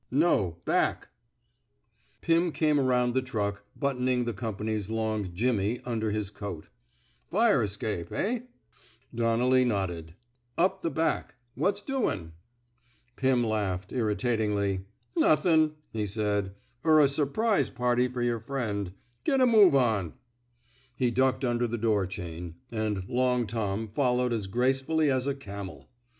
[0.13, 1.09] "^*No; back."
[2.21, 6.69] Pim came around the truck, buttoning the company's long jimmy" under his coat.
[7.29, 8.73] Fire escape, ehl" 70 ON CIECUMSTANTIAL EVIDENCE
[9.53, 10.15] Donnelly nodded.
[10.57, 11.35] Up the back.
[11.53, 12.31] What's doin'?''
[13.15, 14.85] Pirn laughed, irritatingly.
[15.15, 18.93] NuthinV' he said, er a su 'prise party fer yer friend.
[19.23, 20.13] Get a move on."
[20.95, 25.35] He ducked under the door chain, and *' Long Tom" followed as gracefully as a
[25.35, 25.87] camel.